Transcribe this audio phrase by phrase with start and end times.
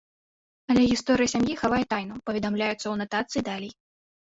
[0.73, 3.73] Але гісторыя сям'і хавае тайну, паведамляецца ў анатацыі далей.